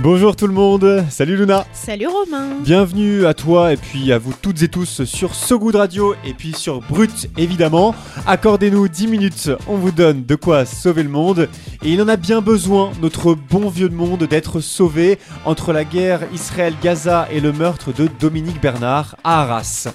[0.00, 1.64] Bonjour tout le monde, salut Luna.
[1.72, 2.58] Salut Romain.
[2.62, 6.34] Bienvenue à toi et puis à vous toutes et tous sur So Good Radio et
[6.34, 7.94] puis sur Brut évidemment.
[8.26, 11.48] Accordez-nous 10 minutes, on vous donne de quoi sauver le monde.
[11.82, 16.20] Et il en a bien besoin, notre bon vieux monde, d'être sauvé entre la guerre
[16.34, 19.88] Israël-Gaza et le meurtre de Dominique Bernard à Arras.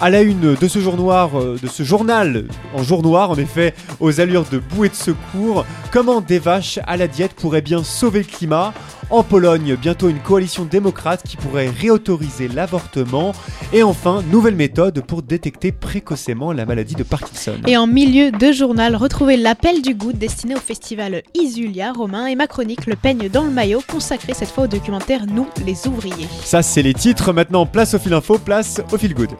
[0.00, 3.36] À la une de ce jour noir, euh, de ce journal en jour noir en
[3.36, 7.84] effet, aux allures de bouée de secours, comment des vaches à la diète pourraient bien
[7.84, 8.74] sauver le climat?
[9.10, 13.32] En Pologne, bientôt une coalition démocrate qui pourrait réautoriser l'avortement.
[13.72, 17.56] Et enfin, nouvelle méthode pour détecter précocement la maladie de Parkinson.
[17.66, 22.36] Et en milieu de journal, retrouvez l'appel du goût destiné au festival Isulia Romain et
[22.36, 26.28] ma chronique Le peigne dans le maillot, consacrée cette fois au documentaire Nous les ouvriers.
[26.42, 27.32] Ça, c'est les titres.
[27.32, 29.30] Maintenant, place au fil info, place au fil good.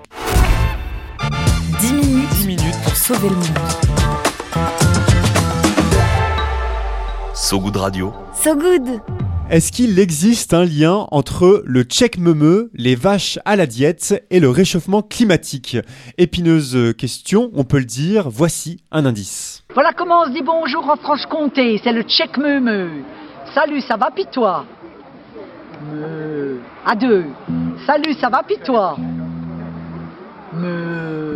[1.81, 3.45] 10 minutes, 10 minutes pour sauver le monde.
[7.35, 8.13] So Good Radio.
[8.33, 13.67] So Good est-ce qu'il existe un lien entre le check meumeux, les vaches à la
[13.67, 15.77] diète et le réchauffement climatique?
[16.19, 19.63] Épineuse question, on peut le dire, voici un indice.
[19.75, 22.91] Voilà comment on se dit bonjour en Franche-Comté, c'est le check meumeux.
[23.55, 24.65] Salut, ça va pis toi?
[26.87, 27.25] À deux.
[27.87, 28.97] Salut, ça va pis toi?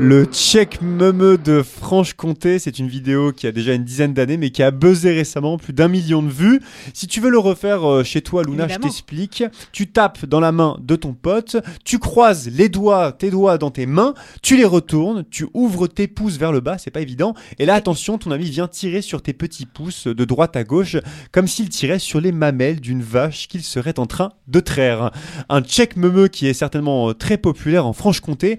[0.00, 4.50] Le check meumeux de Franche-Comté, c'est une vidéo qui a déjà une dizaine d'années, mais
[4.50, 6.60] qui a buzzé récemment, plus d'un million de vues.
[6.94, 9.42] Si tu veux le refaire euh, chez toi, Luna, je t'explique.
[9.72, 13.72] Tu tapes dans la main de ton pote, tu croises les doigts, tes doigts dans
[13.72, 17.34] tes mains, tu les retournes, tu ouvres tes pouces vers le bas, c'est pas évident.
[17.58, 20.96] Et là, attention, ton ami vient tirer sur tes petits pouces de droite à gauche,
[21.32, 25.10] comme s'il tirait sur les mamelles d'une vache qu'il serait en train de traire.
[25.48, 28.58] Un check meumeux qui est certainement euh, très populaire en Franche-Comté,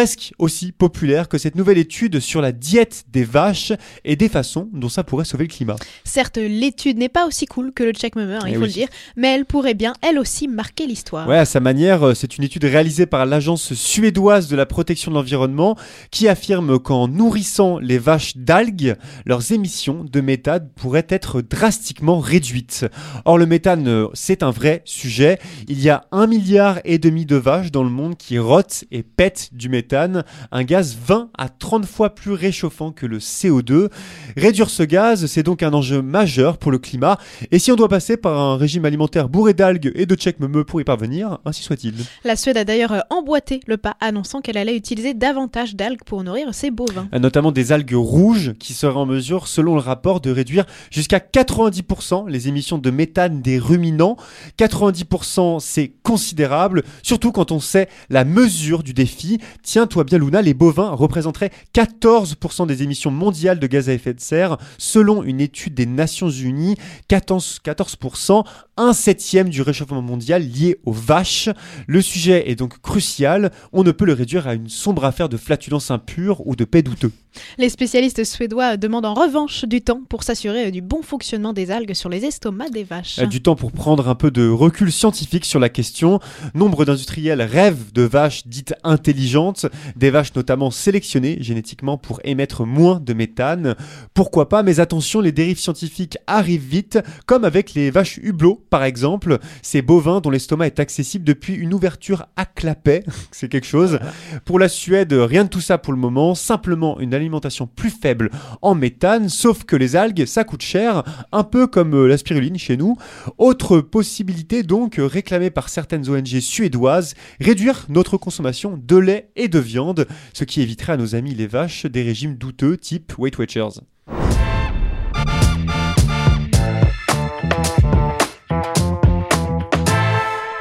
[0.00, 3.74] presque aussi populaire que cette nouvelle étude sur la diète des vaches
[4.06, 5.76] et des façons dont ça pourrait sauver le climat.
[6.04, 8.68] Certes, l'étude n'est pas aussi cool que le check mummer, hein, il eh faut le
[8.68, 8.88] dire,
[9.18, 11.28] mais elle pourrait bien, elle aussi, marquer l'histoire.
[11.28, 15.10] Ouais, à sa manière, euh, c'est une étude réalisée par l'agence suédoise de la protection
[15.10, 15.76] de l'environnement
[16.10, 18.96] qui affirme qu'en nourrissant les vaches d'algues,
[19.26, 22.86] leurs émissions de méthane pourraient être drastiquement réduites.
[23.26, 25.38] Or, le méthane, euh, c'est un vrai sujet.
[25.68, 29.02] Il y a un milliard et demi de vaches dans le monde qui rotent et
[29.02, 33.88] pètent du méthane, un gaz 20 à 30 fois plus réchauffant que le CO2.
[34.36, 37.18] Réduire ce gaz, c'est donc un enjeu majeur pour le climat.
[37.50, 40.80] Et si on doit passer par un régime alimentaire bourré d'algues et de meumeux pour
[40.80, 41.94] y parvenir, ainsi soit-il.
[42.24, 46.22] La Suède a d'ailleurs euh, emboîté le pas, annonçant qu'elle allait utiliser davantage d'algues pour
[46.22, 47.08] nourrir ses bovins.
[47.12, 52.28] Notamment des algues rouges qui seraient en mesure, selon le rapport, de réduire jusqu'à 90%
[52.28, 54.16] les émissions de méthane des ruminants.
[54.58, 59.38] 90% c'est considérable, surtout quand on sait la mesure du défi.
[59.70, 64.18] Tiens-toi bien Luna, les bovins représenteraient 14% des émissions mondiales de gaz à effet de
[64.18, 66.74] serre, selon une étude des Nations Unies.
[67.08, 68.42] 14%, 14%
[68.80, 71.50] un septième du réchauffement mondial lié aux vaches.
[71.86, 73.52] Le sujet est donc crucial.
[73.72, 76.82] On ne peut le réduire à une sombre affaire de flatulence impure ou de paix
[76.82, 77.12] douteux.
[77.58, 81.92] Les spécialistes suédois demandent en revanche du temps pour s'assurer du bon fonctionnement des algues
[81.92, 83.18] sur les estomacs des vaches.
[83.18, 86.18] Euh, du temps pour prendre un peu de recul scientifique sur la question.
[86.54, 89.59] Nombre d'industriels rêvent de vaches dites intelligentes,
[89.96, 93.74] des vaches notamment sélectionnées génétiquement pour émettre moins de méthane.
[94.14, 98.84] Pourquoi pas, mais attention, les dérives scientifiques arrivent vite, comme avec les vaches hublots par
[98.84, 103.98] exemple, ces bovins dont l'estomac est accessible depuis une ouverture à clapet, c'est quelque chose.
[104.44, 108.30] Pour la Suède, rien de tout ça pour le moment, simplement une alimentation plus faible
[108.62, 112.58] en méthane, sauf que les algues, ça coûte cher, un peu comme euh, la spiruline
[112.58, 112.96] chez nous.
[113.38, 119.58] Autre possibilité donc réclamée par certaines ONG suédoises, réduire notre consommation de lait et de
[119.58, 123.80] viande, ce qui éviterait à nos amis les vaches des régimes douteux type Weight Watchers.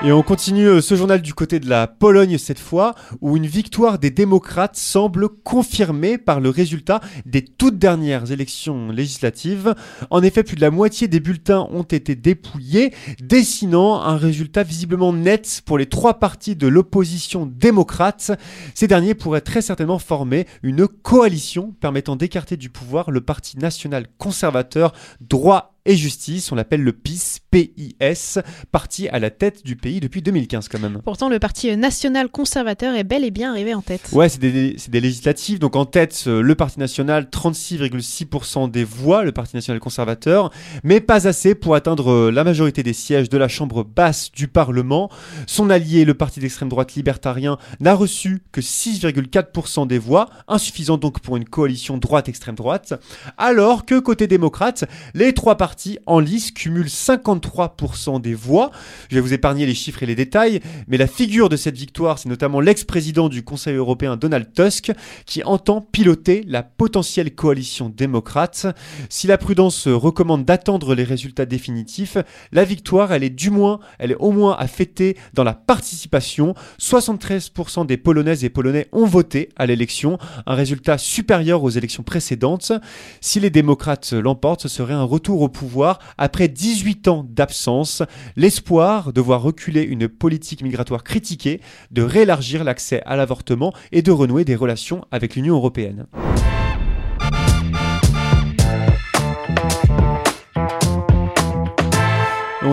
[0.02, 3.46] Et on continue euh, ce journal du côté de la Pologne cette fois, où une
[3.46, 9.76] victoire des démocrates semble confirmée par le résultat des toutes dernières élections législatives.
[10.10, 15.12] En effet, plus de la moitié des bulletins ont été dépouillés, dessinant un résultat visiblement
[15.12, 18.32] net pour les trois partis de l'opposition démocrate.
[18.76, 24.08] Ces derniers pourraient très certainement former une coalition permettant d'écarter du pouvoir le Parti national
[24.18, 26.52] conservateur droit et justice.
[26.52, 28.38] On l'appelle le PIS, PIS,
[28.72, 31.02] parti à la tête du pays depuis 2015 quand même.
[31.04, 34.10] Pourtant, le Parti national conservateur est bel et bien arrivé en tête.
[34.12, 35.58] Ouais, c'est des, des législatives.
[35.58, 40.52] Donc en tête, euh, le Parti national, 36,6% des voix, le Parti national conservateur,
[40.84, 44.48] mais pas assez pour atteindre euh, la majorité des sièges de la Chambre basse du
[44.48, 45.10] Parlement.
[45.48, 51.20] Son allié, le Parti d'extrême droite libertarien, n'a reçu que 6,4% des voix, insuffisant donc
[51.20, 52.94] pour une coalition droite-extrême droite.
[53.40, 58.72] Alors que côté démocrate, les trois partis en lice cumulent 53% des voix.
[59.10, 62.20] Je vais vous épargner les chiffres et les détails, mais la figure de cette victoire,
[62.20, 64.92] c'est notamment l'ex-président du Conseil européen Donald Tusk,
[65.26, 68.68] qui entend piloter la potentielle coalition démocrate.
[69.10, 72.18] Si la prudence recommande d'attendre les résultats définitifs,
[72.52, 76.56] la victoire, elle est du moins, elle est au moins à fêter dans la participation.
[76.80, 82.74] 73% des Polonaises et Polonais ont voté à l'élection, un résultat supérieur aux élections précédentes.
[83.22, 85.69] Si les démocrates l'emportent, ce serait un retour au pouvoir
[86.18, 88.04] après 18 ans d'absence,
[88.36, 91.62] l'espoir de voir reculer une politique migratoire critiquée,
[91.92, 96.08] de réélargir l'accès à l'avortement et de renouer des relations avec l'Union européenne.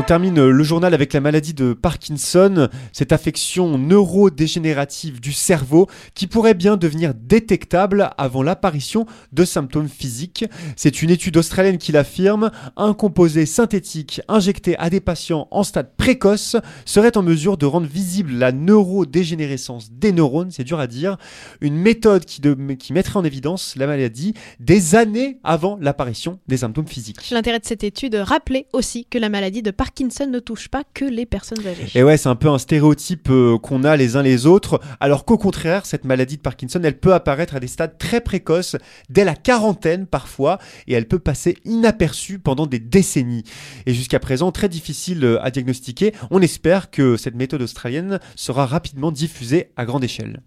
[0.06, 6.54] Termine le journal avec la maladie de Parkinson, cette affection neurodégénérative du cerveau qui pourrait
[6.54, 10.44] bien devenir détectable avant l'apparition de symptômes physiques.
[10.76, 12.52] C'est une étude australienne qui l'affirme.
[12.76, 16.54] Un composé synthétique injecté à des patients en stade précoce
[16.84, 21.16] serait en mesure de rendre visible la neurodégénérescence des neurones, c'est dur à dire,
[21.60, 22.40] une méthode qui,
[22.78, 27.28] qui mettrait en évidence la maladie des années avant l'apparition des symptômes physiques.
[27.32, 31.04] L'intérêt de cette étude, rappeler aussi que la maladie de Parkinson ne touche pas que
[31.04, 31.88] les personnes âgées.
[31.94, 35.24] Et ouais, c'est un peu un stéréotype euh, qu'on a les uns les autres, alors
[35.24, 38.76] qu'au contraire, cette maladie de Parkinson, elle peut apparaître à des stades très précoces,
[39.08, 43.44] dès la quarantaine parfois, et elle peut passer inaperçue pendant des décennies.
[43.86, 46.12] Et jusqu'à présent, très difficile euh, à diagnostiquer.
[46.30, 50.42] On espère que cette méthode australienne sera rapidement diffusée à grande échelle.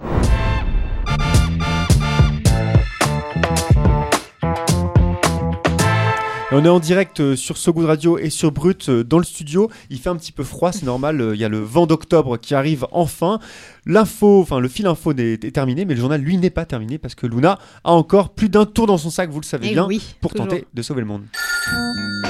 [6.52, 9.20] Et On est en direct euh, sur So Good Radio et sur Brut euh, dans
[9.20, 9.70] le studio.
[9.92, 11.22] Il fait un petit peu froid, c'est normal.
[11.22, 13.40] euh, Il y a le vent d'octobre qui arrive enfin.
[13.86, 16.98] L'info, enfin le fil info est, est terminé, mais le journal lui n'est pas terminé
[16.98, 19.74] parce que Luna a encore plus d'un tour dans son sac, vous le savez Eh
[19.74, 20.48] bien, oui, pour toujours.
[20.48, 21.24] tenter de sauver le monde.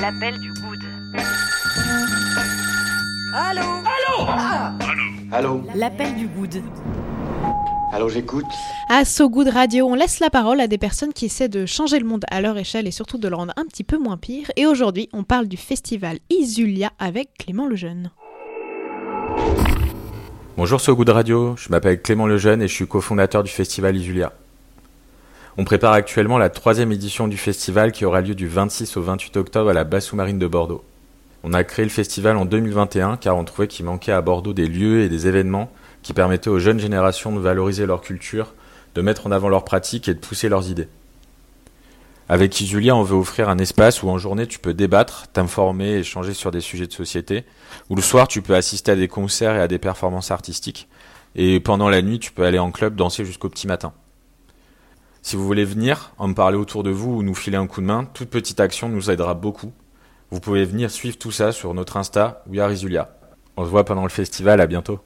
[0.02, 0.80] L'appel du good.
[5.32, 5.62] Allô?
[5.76, 6.62] L'appel du good.
[7.92, 8.46] Allô, j'écoute
[8.88, 11.98] À So Good Radio, on laisse la parole à des personnes qui essaient de changer
[11.98, 14.52] le monde à leur échelle et surtout de le rendre un petit peu moins pire.
[14.58, 18.12] Et aujourd'hui, on parle du festival Isulia avec Clément Lejeune.
[20.56, 24.34] Bonjour So Good Radio, je m'appelle Clément Lejeune et je suis cofondateur du festival Isulia.
[25.58, 29.36] On prépare actuellement la troisième édition du festival qui aura lieu du 26 au 28
[29.38, 30.84] octobre à la base sous-marine de Bordeaux.
[31.44, 34.68] On a créé le festival en 2021 car on trouvait qu'il manquait à Bordeaux des
[34.68, 35.72] lieux et des événements
[36.02, 38.54] qui permettaient aux jeunes générations de valoriser leur culture,
[38.96, 40.88] de mettre en avant leurs pratiques et de pousser leurs idées.
[42.32, 46.34] Avec Isulia, on veut offrir un espace où en journée tu peux débattre, t'informer, échanger
[46.36, 47.44] sur des sujets de société,
[47.90, 50.88] où le soir tu peux assister à des concerts et à des performances artistiques,
[51.36, 53.94] et pendant la nuit tu peux aller en club danser jusqu'au petit matin.
[55.24, 57.88] Si vous voulez venir, en parler autour de vous ou nous filer un coup de
[57.88, 59.74] main, toute petite action nous aidera beaucoup.
[60.32, 63.18] Vous pouvez venir suivre tout ça sur notre Insta We Are Isulia.
[63.58, 65.00] On se voit pendant le festival, à bientôt.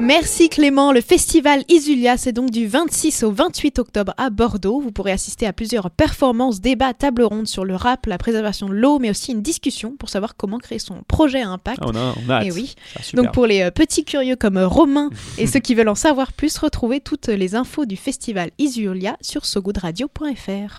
[0.00, 0.92] Merci Clément.
[0.92, 4.80] Le festival Isulia, c'est donc du 26 au 28 octobre à Bordeaux.
[4.80, 8.74] Vous pourrez assister à plusieurs performances, débats, tables rondes sur le rap, la préservation de
[8.74, 11.78] l'eau, mais aussi une discussion pour savoir comment créer son projet à impact.
[11.82, 12.46] Ah, on a, on a hâte.
[12.46, 12.74] Et oui.
[12.92, 13.24] Sera super.
[13.24, 16.58] Donc pour les euh, petits curieux comme Romain et ceux qui veulent en savoir plus,
[16.58, 20.78] retrouvez toutes les infos du festival Isulia sur sogoodradio.fr.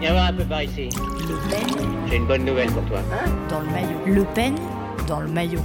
[0.00, 0.88] Viens voir un peu par ici.
[1.20, 3.00] Le peigne J'ai une bonne nouvelle pour toi.
[3.48, 3.98] dans le maillot.
[4.06, 4.56] Le peigne
[5.12, 5.60] dans le maillot.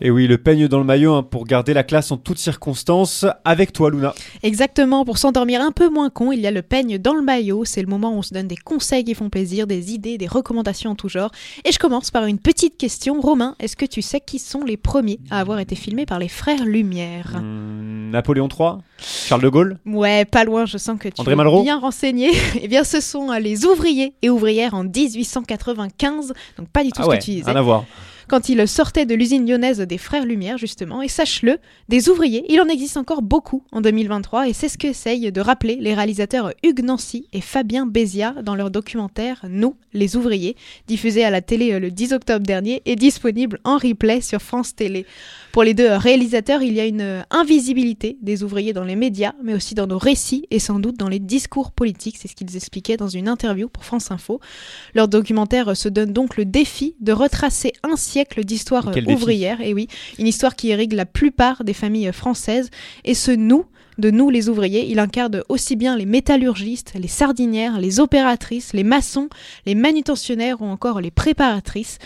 [0.00, 3.26] Et oui, le peigne dans le maillot hein, pour garder la classe en toutes circonstances.
[3.44, 4.14] Avec toi, Luna.
[4.42, 7.66] Exactement, pour s'endormir un peu moins con, il y a le peigne dans le maillot.
[7.66, 10.28] C'est le moment où on se donne des conseils qui font plaisir, des idées, des
[10.28, 11.32] recommandations en tout genre.
[11.66, 13.20] Et je commence par une petite question.
[13.20, 16.28] Romain, est-ce que tu sais qui sont les premiers à avoir été filmés par les
[16.28, 17.32] frères Lumière?
[17.34, 17.67] Hum,
[18.08, 19.78] Napoléon III Charles de Gaulle?
[19.86, 21.62] Ouais, pas loin, je sens que tu André es Malraux?
[21.62, 22.30] bien renseigné.
[22.62, 27.00] eh bien, ce sont euh, les ouvriers et ouvrières en 1895, donc pas du tout
[27.00, 27.44] Ah ce ouais, que tu disais.
[27.50, 27.84] rien à voir.
[28.28, 31.56] Quand ils sortaient de l'usine lyonnaise des Frères Lumière, justement, et sache-le,
[31.88, 35.76] des ouvriers, il en existe encore beaucoup en 2023, et c'est ce qu'essayent de rappeler
[35.80, 40.56] les réalisateurs Hugues Nancy et Fabien Bézia dans leur documentaire Nous, les ouvriers,
[40.86, 44.76] diffusé à la télé euh, le 10 octobre dernier et disponible en replay sur France
[44.76, 45.06] Télé.
[45.52, 49.32] Pour les deux réalisateurs, il y a une euh, invisibilité des ouvriers dans les médias,
[49.42, 52.18] mais aussi dans nos récits et sans doute dans les discours politiques.
[52.20, 54.38] C'est ce qu'ils expliquaient dans une interview pour France Info.
[54.94, 59.60] Leur documentaire se donne donc le défi de retracer un siècle d'histoire ouvrière.
[59.60, 62.70] Et oui, une histoire qui irrigue la plupart des familles françaises.
[63.04, 63.64] Et ce nous
[63.98, 68.84] de nous les ouvriers, il incarne aussi bien les métallurgistes, les sardinières, les opératrices, les
[68.84, 69.28] maçons,
[69.66, 71.98] les manutentionnaires ou encore les préparatrices.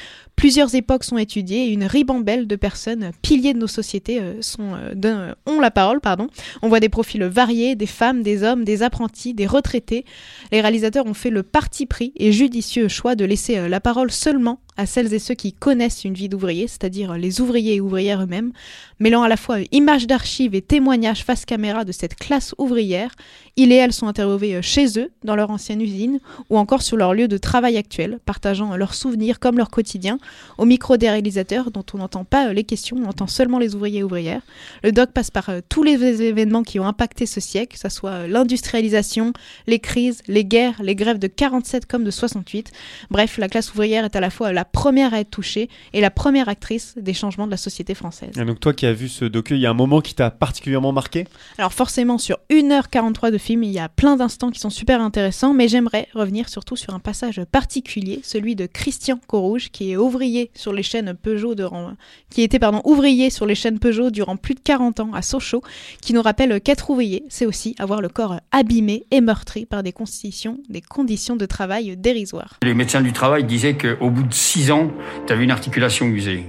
[0.42, 4.92] Plusieurs époques sont étudiées et une ribambelle de personnes, piliers de nos sociétés, euh, euh,
[4.92, 6.00] donnent- ont la parole.
[6.00, 6.26] Pardon.
[6.62, 10.04] On voit des profils variés, des femmes, des hommes, des apprentis, des retraités.
[10.50, 14.11] Les réalisateurs ont fait le parti pris et judicieux choix de laisser euh, la parole
[14.11, 18.22] seulement à celles et ceux qui connaissent une vie d'ouvrier, c'est-à-dire les ouvriers et ouvrières
[18.22, 18.52] eux-mêmes,
[18.99, 23.12] mêlant à la fois euh, images d'archives et témoignages face caméra de cette classe ouvrière.
[23.56, 26.97] Ils et elles sont interviewés euh, chez eux, dans leur ancienne usine, ou encore sur
[26.97, 30.18] leur lieu de travail actuel, partageant euh, leurs souvenirs comme leur quotidien,
[30.56, 33.75] au micro des réalisateurs dont on n'entend pas euh, les questions, on entend seulement les
[33.75, 34.40] ouvriers et ouvrières.
[34.82, 38.26] Le doc passe par tous les événements qui ont impacté ce siècle, que ce soit
[38.26, 39.35] l'industrialisation,
[39.66, 42.73] les crises, les guerres, les grèves de 47 comme de 68.
[43.11, 46.11] Bref, la classe ouvrière est à la fois la première à être touchée et la
[46.11, 48.30] première actrice des changements de la société française.
[48.38, 50.30] Et donc toi qui as vu ce docu, il y a un moment qui t'a
[50.30, 51.26] particulièrement marqué?
[51.59, 55.68] Alors forcément, sur 1h43 de il y a plein d'instants qui sont super intéressants, mais
[55.68, 60.72] j'aimerais revenir surtout sur un passage particulier, celui de Christian Corouge, qui est ouvrier sur
[60.72, 61.92] les chaînes Peugeot durant,
[62.30, 65.62] qui était pardon ouvrier sur les chaînes Peugeot durant plus de 40 ans à Sochaux,
[66.00, 69.92] qui nous rappelle qu'être ouvrier, c'est aussi avoir le corps abîmé et meurtri par des
[69.92, 72.58] conditions, des conditions de travail dérisoires.
[72.62, 74.90] Les médecins du travail disaient qu'au bout de 6 ans,
[75.26, 76.44] tu avais une articulation usée.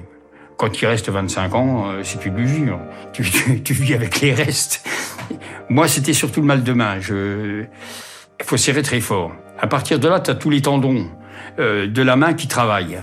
[0.55, 2.79] Quand il reste 25 ans, euh, c'est une usure.
[3.11, 3.23] Tu-
[3.63, 4.85] tu vis avec les restes.
[5.69, 6.99] Moi, c'était surtout le mal de main.
[6.99, 7.63] Je...
[8.39, 9.31] Il faut serrer très fort.
[9.59, 11.07] À partir de là, tu as tous les tendons
[11.59, 12.99] euh, de la main qui travaillent.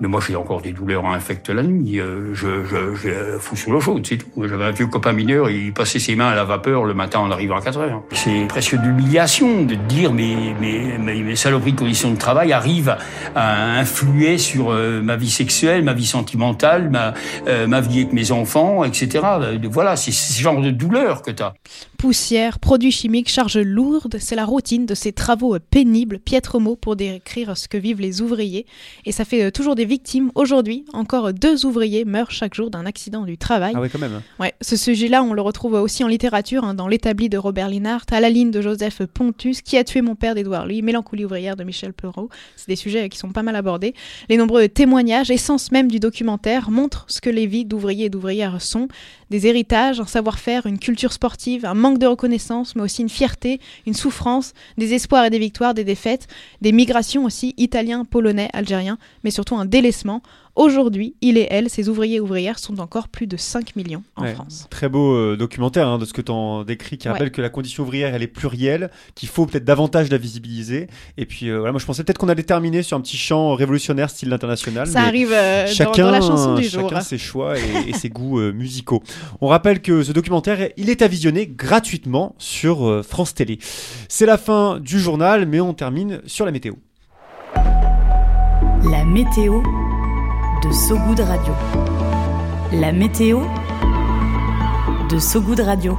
[0.00, 1.98] Mais moi, j'ai encore des douleurs infectes la nuit.
[1.98, 4.28] Euh, je, je, je fous sous l'eau chaude, c'est tout.
[4.46, 7.32] J'avais un vieux copain mineur, il passait ses mains à la vapeur le matin en
[7.32, 8.02] arrivant à 4 heures.
[8.12, 12.96] C'est presque de l'humiliation de dire mes, mes, mes saloperies de conditions de travail arrivent
[13.34, 17.12] à influer sur euh, ma vie sexuelle, ma vie sentimentale, ma,
[17.48, 19.24] euh, ma vie avec mes enfants, etc.
[19.24, 21.54] Euh, Voilà, c'est ce genre de douleur que tu as.
[21.98, 26.94] Poussière, produits chimiques, charges lourdes, c'est la routine de ces travaux pénibles, piètre mot pour
[26.94, 28.66] décrire ce que vivent les ouvriers.
[29.04, 30.30] Et ça fait euh, toujours des victimes.
[30.36, 33.72] Aujourd'hui, encore deux ouvriers meurent chaque jour d'un accident du travail.
[33.74, 34.12] Ah ouais quand même.
[34.14, 34.22] hein.
[34.38, 38.04] Ouais, ce sujet-là, on le retrouve aussi en littérature, hein, dans L'établi de Robert Linhart,
[38.12, 41.56] à la ligne de Joseph Pontus, Qui a tué mon père d'Édouard Louis, Mélancolie ouvrière
[41.56, 42.28] de Michel Perrault.
[42.54, 43.92] C'est des sujets qui sont pas mal abordés.
[44.28, 48.62] Les nombreux témoignages, essence même du documentaire, montrent ce que les vies d'ouvriers et d'ouvrières
[48.62, 48.86] sont.
[49.30, 53.60] Des héritages, un savoir-faire, une culture sportive, un manque de reconnaissance, mais aussi une fierté,
[53.86, 56.26] une souffrance, des espoirs et des victoires, des défaites,
[56.60, 60.22] des migrations aussi, italiens, polonais, algériens, mais surtout un délaissement.
[60.58, 64.24] Aujourd'hui, il et elle, ces ouvriers et ouvrières, sont encore plus de 5 millions en
[64.24, 64.66] Ouais, France.
[64.70, 67.12] Très beau euh, documentaire hein, de ce que tu en décris, qui Ouais.
[67.12, 70.88] rappelle que la condition ouvrière, elle est plurielle, qu'il faut peut-être davantage la visibiliser.
[71.16, 73.54] Et puis euh, voilà, moi je pensais peut-être qu'on allait terminer sur un petit chant
[73.54, 74.88] révolutionnaire style international.
[74.88, 76.88] Ça mais arrive euh, dans- chacun, dans, la chanson du jour.
[76.90, 79.00] Chacun ses choix et, et ses goûts euh, musicaux.
[79.40, 83.60] On rappelle que ce documentaire, il est à visionner gratuitement sur euh, France Télé.
[84.08, 86.74] C'est la fin du journal, mais on termine sur la météo.
[88.90, 89.62] La météo
[90.62, 91.54] de Sogoud Radio.
[92.72, 93.42] La météo
[95.08, 95.98] de Sogoud Radio.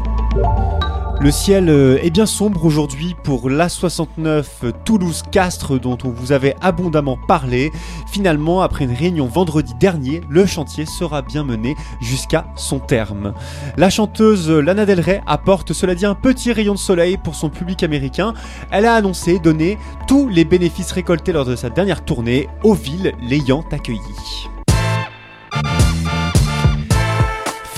[1.21, 7.17] Le ciel euh, est bien sombre aujourd'hui pour l'A69 Toulouse-Castres dont on vous avait abondamment
[7.27, 7.71] parlé.
[8.09, 13.33] Finalement, après une réunion vendredi dernier, le chantier sera bien mené jusqu'à son terme.
[13.75, 17.49] La chanteuse Lana Del Rey apporte cela dit un petit rayon de soleil pour son
[17.49, 18.33] public américain.
[18.71, 23.11] Elle a annoncé donner tous les bénéfices récoltés lors de sa dernière tournée aux villes
[23.21, 24.49] l'ayant accueillie.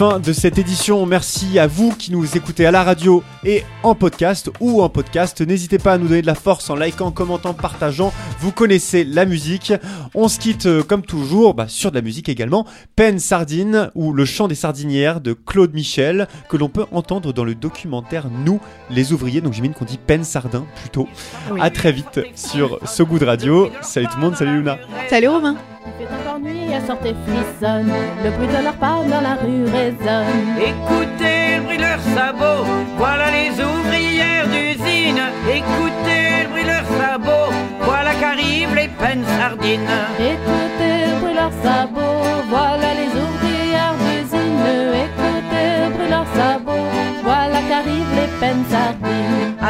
[0.01, 3.93] Fin de cette édition, merci à vous qui nous écoutez à la radio et en
[3.93, 5.41] podcast ou en podcast.
[5.41, 8.11] N'hésitez pas à nous donner de la force en likant, en commentant, partageant.
[8.39, 9.73] Vous connaissez la musique.
[10.15, 12.65] On se quitte euh, comme toujours bah, sur de la musique également.
[12.95, 17.43] Peine Sardine ou Le chant des sardinières de Claude Michel que l'on peut entendre dans
[17.43, 19.41] le documentaire Nous les ouvriers.
[19.41, 21.07] Donc j'imagine qu'on dit Peine Sardin plutôt.
[21.51, 21.59] Oui.
[21.61, 23.69] À très vite sur So Good Radio.
[23.83, 24.79] Salut tout le monde, salut Luna.
[25.11, 27.91] Salut Romain Il fait encore nuit, à sortir frissonne,
[28.23, 30.59] le bruit de leur pas dans la rue résonne.
[30.59, 32.65] Écoutez le bruit de leurs sabots.
[32.97, 35.21] Voilà les ouvrières d'usine.
[35.49, 37.51] Écoutez le bruit de leurs sabots.
[37.81, 39.89] Voilà qu'arrivent les peines sardines.
[40.19, 42.10] Écoutez le bruit de leurs sabots.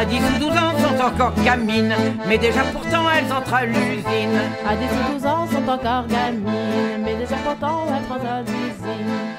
[0.02, 1.94] À 10 ou 12 ans sont encore gamines,
[2.26, 4.40] mais déjà pourtant elles entrent à l'usine.
[4.68, 9.31] À 10 ou 12 ans sont encore gamines, mais déjà pourtant elles entrent à l'usine.